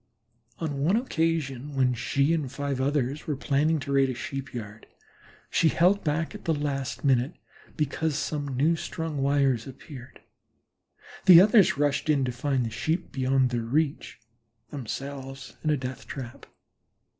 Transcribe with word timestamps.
On 0.57 0.81
one 0.83 0.95
occasion, 0.95 1.75
when 1.75 1.93
she 1.93 2.33
and 2.33 2.51
five 2.51 2.81
others 2.81 3.27
were 3.27 3.35
planning 3.35 3.77
to 3.81 3.91
raid 3.91 4.09
a 4.09 4.15
Sheep 4.15 4.51
yard, 4.51 4.87
she 5.51 5.69
held 5.69 6.03
back 6.03 6.33
at 6.33 6.45
the 6.45 6.55
last 6.55 7.03
minute 7.05 7.35
because 7.77 8.17
some 8.17 8.57
newstrung 8.57 9.17
wires 9.17 9.67
appeared. 9.67 10.19
The 11.25 11.39
others 11.39 11.77
rushed 11.77 12.09
in 12.09 12.25
to 12.25 12.31
find 12.31 12.65
the 12.65 12.71
Sheep 12.71 13.11
beyond 13.11 13.51
their 13.51 13.61
reach, 13.61 14.17
themselves 14.71 15.55
in 15.63 15.69
a 15.69 15.77
death 15.77 16.07
trap. 16.07 16.47